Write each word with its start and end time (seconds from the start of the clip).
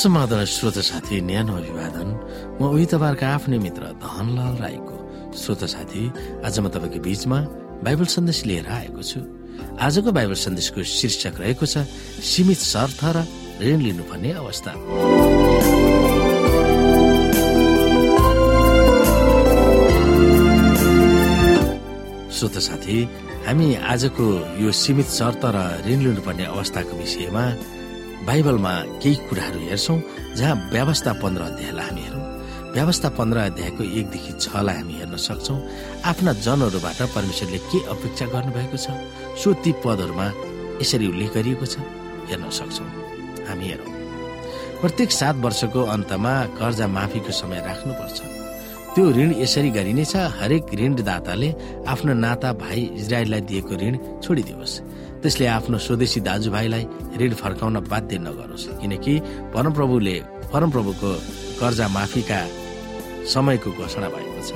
समाधान 0.00 0.44
श्रोत 0.48 0.78
साथी 0.80 1.20
न्यानो 1.20 1.52
अभिवादन। 1.60 2.08
म 2.56 2.72
उही 2.72 2.86
तपाईँहरूको 2.88 3.26
आफ्नै 3.36 3.58
मित्र 3.60 3.82
धनलाल 4.00 4.54
राईको। 4.64 4.96
श्रोत 5.36 5.62
साथी 5.68 6.02
आज 6.40 6.56
म 6.64 6.72
तपाईँको 6.72 6.98
बीचमा 7.04 7.38
बाइबल 7.84 8.06
सन्देश 8.08 8.38
लिएर 8.48 8.66
आएको 8.80 9.02
छु। 9.04 9.20
आजको 9.76 10.08
बाइबल 10.08 10.36
सन्देशको 10.40 10.80
शीर्षक 10.80 11.34
रहेको 11.44 11.66
छ 11.68 11.84
सीमित 12.24 12.60
शर्त 12.64 13.00
र 13.12 13.28
ऋण 13.60 13.78
लिनुपर्ने 13.84 14.30
अवस्था। 14.40 14.72
श्रोत 22.32 22.56
साथी 22.56 22.98
हामी 23.44 23.68
आजको 23.84 24.24
यो 24.64 24.72
सीमित 24.72 25.08
शर्त 25.12 25.44
र 25.44 25.56
ऋण 25.84 25.98
लिनुपर्ने 26.08 26.44
अवस्थाको 26.56 26.96
विषयमा 26.96 27.44
बाइबलमा 28.26 28.72
केही 29.02 29.14
कुराहरू 29.28 29.58
हेर्छौँ 29.58 30.00
जहाँ 30.36 30.54
व्यवस्था 30.72 31.12
पन्ध्र 31.22 31.42
अध्यायलाई 31.42 31.86
हामी 31.86 32.00
हेरौँ। 32.00 32.24
व्यवस्था 32.74 33.08
पन्ध्र 33.18 33.38
अध्यायको 33.38 33.82
एकदेखि 33.84 34.32
छलाई 34.40 34.76
हामी 34.76 34.94
हेर्न 34.94 35.16
सक्छौँ। 35.16 35.58
आफ्ना 36.04 36.32
जनहरूबाट 36.44 37.00
परमेश्वरले 37.16 37.58
के 37.58 37.78
अपेक्षा 37.90 38.26
गर्नुभएको 38.26 38.76
छ? 38.76 38.86
सो 39.40 39.48
ती 39.64 39.72
पदहरूमा 39.84 40.26
यसरी 40.82 41.06
उल्लेख 41.06 41.30
गरिएको 41.34 41.66
छ। 41.66 41.78
हेर्न 42.28 42.50
सक्छौँ। 42.50 42.88
हामी 43.48 43.66
हेरौँ। 43.68 43.90
प्रत्येक 44.80 45.10
सात 45.12 45.36
वर्षको 45.36 45.80
अन्तमा 45.94 46.34
कर्जा 46.60 46.86
माफीको 46.86 47.32
समय 47.32 47.58
राख्नुपर्छ। 47.66 48.18
त्यो 48.94 49.04
ऋण 49.10 49.30
यसरी 49.40 49.70
गरिनेछ 49.70 50.14
हरेक 50.38 50.74
ऋणदाताले 50.74 51.48
आफ्नो 51.88 52.12
नाता 52.14 52.52
भाइ 52.52 52.80
इजरायललाई 53.00 53.40
दिएको 53.40 53.74
ऋण 53.82 53.94
छोडिदियोस्। 54.22 54.74
त्यसले 55.22 55.46
आफ्नो 55.46 55.78
स्वदेशी 55.78 56.20
दाजुभाइलाई 56.20 56.84
ऋण 57.20 57.32
फर्काउन 57.40 57.76
बाध्य 57.92 58.18
नगरोस्। 58.18 58.66
किनकि 58.80 59.14
परमप्रभुले 59.54 60.16
परमप्रभुको 60.52 61.10
कर्जा 61.60 61.86
माफीका 61.88 62.40
समयको 63.32 63.70
घोषणा 63.70 64.08
भएको 64.08 64.42
छ। 64.48 64.50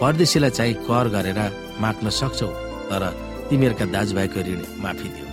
परदेशीलाई 0.00 0.50
चाहिँ 0.50 0.74
कर 0.86 1.08
गरेर 1.14 1.40
माग्न 1.80 2.10
सक्छौ 2.10 2.46
तर 2.90 3.02
तिमीहरूका 3.50 3.84
दाजुभाइको 3.94 4.40
ऋण 4.48 4.60
माफी 4.82 5.08
दियो 5.14 5.26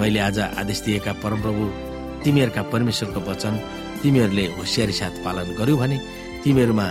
मैले 0.00 0.20
आज 0.20 0.38
आदेश 0.60 0.80
दिएका 0.84 1.12
परमप्रभु 1.22 1.64
तिमीहरूका 2.24 2.62
परमेश्वरको 2.72 3.20
वचन 3.20 3.54
तिमीहरूले 4.02 4.46
होसियारी 4.56 4.92
साथ 4.92 5.14
पालन 5.24 5.48
गर्यो 5.58 5.76
भने 5.76 5.98
तिमीहरूमा 6.44 6.86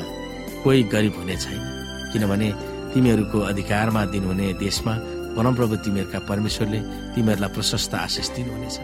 कोही 0.64 0.84
गरिब 0.94 1.14
हुने 1.18 1.36
छैन। 1.38 1.62
किनभने 2.14 2.50
तिमीहरूको 2.94 3.40
अधिकारमा 3.42 4.06
दिनुहुने 4.06 4.54
देशमा 4.62 4.94
परमप्रभु 5.36 5.76
तिमीहरूका 5.86 6.20
परमेश्वरले 6.30 6.80
तिमीहरूलाई 7.16 7.52
प्रशस्त 7.56 7.94
आशिष 8.06 8.28
दिनुहुनेछ। 8.36 8.78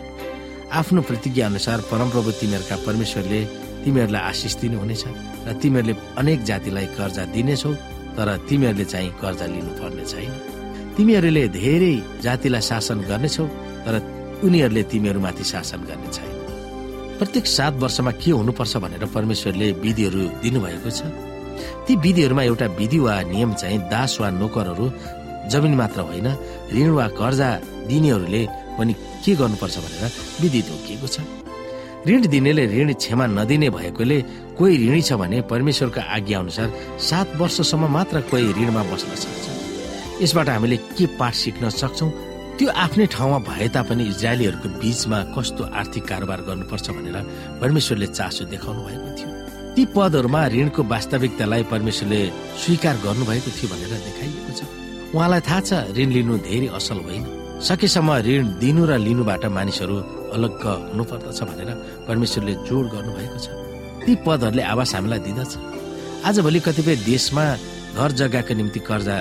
आफ्नो 0.80 1.02
प्रतिज्ञा 1.10 1.46
अनुसार 1.52 1.80
परमप्रभु 1.92 2.30
तिमीहरूका 2.42 2.76
परमेश्वरले 2.88 3.40
तिमीहरूलाई 3.84 4.22
आशिष 4.32 4.54
दिनुहुनेछ 4.62 5.04
र 5.48 5.50
तिमीहरूले 5.62 5.94
अनेक 6.22 6.40
जातिलाई 6.50 6.88
कर्जा 6.98 7.24
दिनेछौ 7.36 7.72
तर 8.18 8.28
तिमीहरूले 8.50 8.86
चाहिँ 8.86 9.12
कर्जा 9.22 9.46
लिनु 9.54 9.72
पर्ने 9.80 10.06
छैन। 10.12 10.32
तिमीहरूले 10.96 11.44
धेरै 11.58 11.96
जातिलाई 12.24 12.62
शासन 12.62 13.00
गर्नेछौ 13.10 13.46
तर 13.86 13.96
उनीहरूले 14.46 14.84
तिमीहरूमाथि 14.92 15.44
शासन 15.44 15.82
गर्ने 15.90 16.10
छैन। 16.16 16.34
प्रत्येक 17.20 17.46
सात 17.48 17.74
वर्षमा 17.84 18.12
के 18.22 18.32
हुनुपर्छ 18.32 18.74
भनेर 18.84 19.06
परमेश्वरले 19.16 19.68
विधिहरू 19.84 20.22
दिनुभएको 20.44 20.90
छ? 20.90 21.02
ती 21.86 21.96
विधिहरूमा 21.96 22.44
एउटा 22.44 22.68
विधि 22.80 23.00
वा 23.00 23.16
नियम 23.32 23.54
चाहिँ 23.54 23.80
दास 23.90 24.18
वा 24.22 24.30
नोकरहरू 24.42 24.86
जमिन 25.52 25.74
मात्र 25.82 26.00
होइन 26.10 26.28
ऋण 26.76 26.90
वा 26.98 27.08
कर्जा 27.20 27.50
दिनेहरूले 27.90 28.42
पनि 28.78 28.94
के 29.24 29.32
गर्नुपर्छ 29.40 29.78
भनेर 29.86 30.12
विधि 30.42 30.62
तोकिएको 30.70 31.08
छ। 31.08 31.20
ऋण 32.08 32.22
दिनेले 32.34 32.64
ऋण 32.74 32.94
क्षमा 32.94 33.26
नदिने 33.38 33.70
भएकोले 33.70 34.18
कोही 34.58 34.74
ऋणी 34.82 35.02
छ 35.02 35.14
भने 35.22 35.42
परमेश्वरको 35.52 36.02
आज्ञा 36.16 36.40
अनुसार 36.40 36.68
सात 37.10 37.28
वर्षसम्म 37.40 37.86
मात्र 37.98 38.22
कोही 38.32 38.48
ऋणमा 38.58 38.82
बस्न 38.92 39.12
सक्छ। 39.24 39.46
यसबाट 40.24 40.50
हामीले 40.50 40.78
के 40.98 41.06
पाठ 41.20 41.34
सिक्न 41.36 41.70
सक्छौ 41.70 42.08
त्यो 42.58 42.70
आफ्नै 42.84 43.06
ठाउँमा 43.14 43.38
भए 43.50 43.68
तापनि 43.76 44.04
इजरायलीहरूको 44.14 44.68
बीचमा 44.82 45.20
कस्तो 45.36 45.64
आर्थिक 45.80 46.04
कारोबार 46.10 46.40
गर्नुपर्छ 46.50 46.88
भनेर 46.98 47.18
परमेश्वरले 47.62 48.08
चासो 48.18 48.44
देखाउनु 48.54 48.82
भएको 48.88 49.10
थियो। 49.18 49.30
ती 49.76 49.82
पदहरूमा 49.96 50.42
ऋणको 50.54 50.82
वास्तविकतालाई 50.94 51.64
परमेश्वरले 51.74 52.22
स्वीकार 52.62 52.96
गर्नुभएको 53.06 53.50
थियो 53.58 53.68
भनेर 53.74 53.94
देखाइएको 54.08 54.40
छ 54.40 54.41
उहाँलाई 55.16 55.42
थाहा 55.48 55.60
छ 55.68 55.72
ऋण 55.98 56.10
लिनु 56.16 56.34
धेरै 56.48 56.68
असल 56.78 57.00
होइन। 57.06 57.24
सकेसम्म 57.60 58.10
ऋण 58.28 58.44
दिनु 58.64 58.82
र 58.90 58.92
लिनुबाट 58.98 59.44
मानिसहरू 59.58 59.96
अलग्ग 60.36 60.64
हुनुपर्दछ 60.92 61.40
भनेर 61.50 61.70
परमेश्वरले 62.08 62.54
जोड 62.68 62.86
गर्नुभएको 62.94 63.38
छ। 63.44 63.48
ती 64.04 64.12
पदहरूले 64.26 64.64
आवास 64.74 64.92
हामीलाई 64.96 65.20
दिँदछ। 65.28 65.52
आजभोलि 66.28 66.60
कतिपय 66.68 66.96
देशमा 67.12 67.46
घर 68.00 68.12
जग्गाको 68.20 68.54
निम्ति 68.56 68.80
कर्जा 68.88 69.18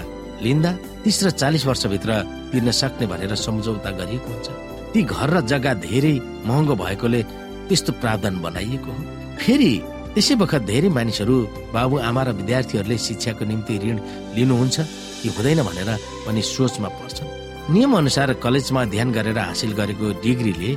लिँदा 0.46 0.70
तिस 1.02 1.18
र 1.24 1.30
चालिस 1.40 1.66
वर्षभित्र 1.66 2.10
तिर्न 2.52 2.70
सक्ने 2.70 3.06
भनेर 3.10 3.34
सम्झौता 3.34 3.90
गरिएको 3.98 4.28
हुन्छ। 4.30 4.48
ती 4.94 5.00
घर 5.04 5.28
र 5.34 5.36
जग्गा 5.50 5.72
धेरै 5.84 6.14
महँगो 6.46 6.74
भएकोले 6.82 7.20
त्यस्तो 7.68 7.92
प्रावधान 8.00 8.34
बनाइएको 8.46 8.90
हो। 8.94 9.02
फेरि 9.42 9.72
त्यसै 10.14 10.34
बखत 10.38 10.62
धेरै 10.70 10.88
मानिसहरू 10.96 11.36
बाबु 11.74 11.96
आमा 12.08 12.22
र 12.22 12.30
विद्यार्थीहरूले 12.38 12.96
शिक्षाको 12.98 13.44
निम्ति 13.44 13.74
ऋण 13.84 13.96
लिनुहुन्छ। 14.38 14.78
कि 15.20 15.28
हुँदैन 15.28 15.62
भनेर 15.62 15.90
पनि 16.26 16.42
सोचमा 16.42 16.88
पर्छन्। 16.88 17.28
नियम 17.72 17.92
अनुसार 17.96 18.32
कलेजमा 18.42 18.82
अध्ययन 18.82 19.10
गरेर 19.12 19.38
हासिल 19.38 19.72
गरेको 19.72 20.06
डिग्रीले 20.22 20.70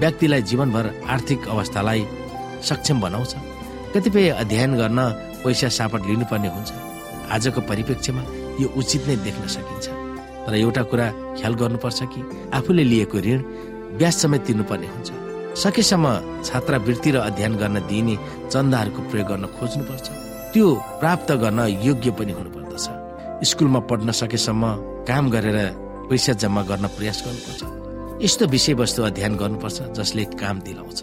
व्यक्तिलाई 0.00 0.42
जीवनभर 0.42 0.86
आर्थिक 1.08 1.48
अवस्थालाई 1.48 2.02
सक्षम 2.68 3.00
बनाउँछ। 3.00 3.32
कतिपय 3.94 4.28
अध्ययन 4.42 4.72
गर्न 4.76 4.98
पैसा 5.44 5.68
सापट 5.68 6.06
लिनुपर्ने 6.06 6.48
हुन्छ। 6.48 6.70
आजको 7.34 7.60
परिप्रेक्ष्यमा 7.60 8.22
यो 8.60 8.68
उचित 8.76 9.02
नै 9.08 9.16
देख्न 9.26 9.46
सकिन्छ। 9.46 9.86
तर 10.46 10.54
एउटा 10.56 10.82
कुरा 10.90 11.06
ख्याल 11.38 11.54
गर्नुपर्छ 11.60 12.00
कि 12.12 12.20
आफूले 12.54 12.84
लिएको 12.84 13.18
ऋण 13.26 13.40
ब्याज 13.98 14.14
समेत 14.14 14.42
तिर्नुपर्ने 14.46 14.86
हुन्छ। 14.86 15.10
सकेसम्म 15.58 16.06
छात्रवृत्ति 16.44 17.10
र 17.10 17.16
अध्ययन 17.28 17.54
गर्न 17.60 17.76
दिइने 17.88 18.14
चन्दाहरूको 18.52 19.00
प्रयोग 19.10 19.28
गर्न 19.28 19.44
खोज्नुपर्छ। 19.58 20.06
त्यो 20.52 20.66
प्राप्त 21.00 21.32
गर्न 21.42 21.60
योग्य 21.84 22.10
पनि 22.18 22.32
हुनुपर्दछ 22.32 22.57
स्कुलमा 23.44 23.80
पढ्न 23.90 24.10
सकेसम्म 24.12 24.64
काम 25.08 25.30
गरेर 25.30 25.58
पैसा 26.10 26.32
जम्मा 26.42 26.62
गर्न 26.70 26.86
प्रयास 26.96 27.22
गर्नुपर्छ। 27.26 27.62
यस्तो 28.24 28.46
विषयवस्तु 28.46 29.02
अध्ययन 29.02 29.36
गर्नुपर्छ 29.36 29.78
जसले 29.94 30.24
काम 30.34 30.60
दिलाउँछ। 30.66 31.00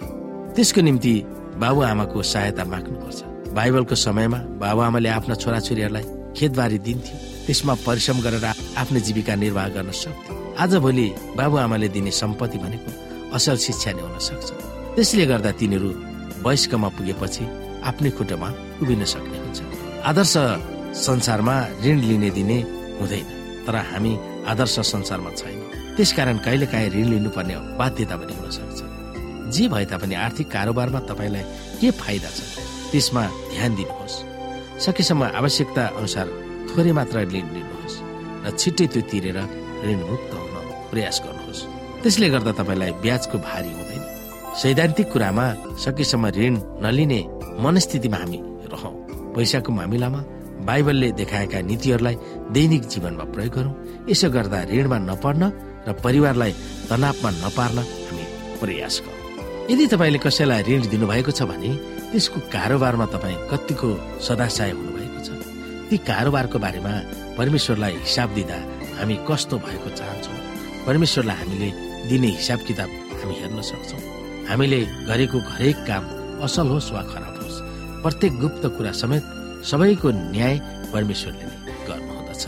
त्यसको 0.55 0.81
निम्ति 0.81 1.13
बाबुआमाको 1.61 2.21
सहायता 2.21 2.63
माग्नुपर्छ। 2.65 3.19
बाइबलको 3.55 3.95
समयमा 3.95 4.39
बाबुआमाले 4.59 5.09
आफ्ना 5.09 5.35
छोराछोरीहरूलाई 5.35 6.05
खेतबारी 6.35 6.77
दिन्थ्यो। 6.87 7.15
त्यसमा 7.47 7.73
परिश्रम 7.87 8.17
गरेर 8.19 8.45
आफ्नो 8.81 8.99
जीविका 8.99 9.35
निर्वाह 9.35 9.67
गर्न 9.75 9.91
सक्थ्यो। 9.95 10.33
आजभोलि 10.59 11.07
बाबुआमाले 11.39 11.87
दिने 11.95 12.11
सम्पत्ति 12.11 12.57
भनेको 12.59 12.91
असल 13.31 13.57
शिक्षा 13.63 13.91
नै 13.95 14.01
हुन 14.03 14.19
सक्छ। 14.19 14.49
त्यसले 14.95 15.25
गर्दा 15.31 15.51
तिनीहरू 15.59 15.89
वयस्कमा 16.43 16.89
पुगेपछि 16.99 17.43
आफ्नै 17.87 18.09
खुट्टामा 18.17 18.49
उभिन 18.83 19.03
सक्ने 19.07 19.37
हुन्छ 19.39 19.59
आदर्श 20.03 20.35
संसारमा 20.95 21.55
ऋण 21.85 21.99
लिने 22.01 22.29
दिने 22.29 22.59
हुँदैन 22.99 23.27
तर 23.67 23.75
हामी 23.91 24.13
आदर्श 24.47 24.79
संसारमा 24.87 25.31
छैन। 25.31 25.59
त्यसकारण 25.95 26.37
कहिले 26.45 26.65
काहीँ 26.65 26.89
ऋण 26.89 27.07
लिनुपर्ने 27.09 27.55
बाध्यता 27.79 28.15
पनि 28.15 28.33
हुन 28.39 28.49
सक्छ। 28.49 28.79
जे 29.53 29.67
भए 29.67 29.85
तापनि 29.85 30.15
आर्थिक 30.15 30.47
कारोबारमा 30.51 30.99
तपाईँलाई 31.09 31.43
के 31.79 31.91
फाइदा 31.91 32.29
छ 32.29 32.39
त्यसमा 32.91 33.23
ध्यान 33.51 33.75
दिनुहोस्। 33.75 34.15
सकेसम्म 34.85 35.23
आवश्यकता 35.35 35.83
अनुसार 35.99 36.27
थोरै 36.69 36.91
मात्र 36.91 37.17
ऋण 37.33 37.47
लिनुहोस् 37.55 37.97
र 38.45 38.55
छिट्टै 38.59 38.87
त्यो 38.93 39.01
तिरेर 39.11 39.39
ऋणमुक्त 39.85 40.31
हुन 40.33 40.67
प्रयास 40.91 41.21
गर्नुहोस्। 41.25 41.61
त्यसले 42.03 42.27
गर्दा 42.29 42.51
तपाईँलाई 42.59 42.91
ब्याजको 43.03 43.37
भारी 43.47 43.71
हुँदैन। 43.77 44.03
सैद्धान्तिक 44.61 45.07
कुरामा 45.11 45.45
सकेसम्म 45.85 46.25
ऋण 46.39 46.53
नलिने 46.83 47.19
मनस्थितिमा 47.63 48.17
हामी 48.17 48.39
रहौँ। 48.71 48.95
पैसाको 49.35 49.71
मामिलामा 49.71 50.21
बाइबलले 50.65 51.11
देखाएका 51.19 51.59
नीतिहरूलाई 51.69 52.15
दैनिक 52.55 52.83
जीवनमा 52.91 53.25
प्रयोग 53.33 53.53
गरौँ। 53.55 53.73
यसो 54.09 54.29
गर्दा 54.35 54.59
ऋणमा 54.71 54.97
नपर्न 55.09 55.43
र 55.87 55.93
परिवारलाई 56.03 56.51
तनावमा 56.89 57.29
नपार्न 57.43 57.77
हामी 58.07 58.25
प्रयास 58.61 58.95
गरौँ। 59.05 59.69
यदि 59.71 59.85
तपाईँले 59.93 60.19
कसैलाई 60.25 60.61
ऋण 60.69 60.81
दिनुभएको 60.93 61.31
छ 61.31 61.41
भने 61.49 61.69
त्यसको 62.11 62.39
कारोबारमा 62.53 63.05
तपाईँ 63.13 63.37
कतिको 63.51 63.89
सदाशय 64.21 64.71
हुनुभएको 64.77 65.19
छ? 65.25 65.29
ती 65.89 65.95
कारोबारको 66.09 66.57
बारेमा 66.59 66.93
परमेश्वरलाई 67.37 67.93
हिसाब 68.05 68.29
दिँदा 68.33 68.57
हामी 68.97 69.15
कस्तो 69.29 69.55
भएको 69.65 69.89
चाहन्छौँ? 69.99 70.37
परमेश्वरलाई 70.87 71.37
हामीले 71.41 71.69
दिने 72.09 72.29
हिसाब 72.39 72.59
किताब 72.67 72.89
हामी 73.21 73.35
हेर्न 73.41 73.61
सक्छौँ। 73.61 74.01
हामीले 74.49 74.79
गरेको 75.09 75.37
हरेक 75.53 75.77
काम 75.89 76.03
असल 76.45 76.67
होस् 76.73 76.93
वा 76.93 77.01
खराब 77.13 77.35
होस् 77.41 77.63
प्रत्येक 78.03 78.33
गुप्त 78.41 78.63
कुरा 78.77 78.91
समेत 79.01 79.23
सबैको 79.65 80.09
न्याय 80.11 80.55
परमेश्वरले 80.93 81.45
नै 81.49 81.57
गर्नुहुँदछ। 81.87 82.43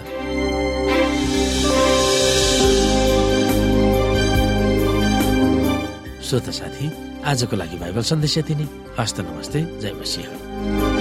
श्रोत 6.27 6.49
साथी 6.59 6.85
आजको 7.25 7.55
लागि 7.55 7.77
बाइबल 7.81 8.03
सन्देश 8.11 8.37
यति 8.37 8.55
नै। 8.55 8.67
हस्त 8.99 9.17
नमस्ते 9.21 9.59
जय 9.81 9.91
मसिंह। 9.97 10.96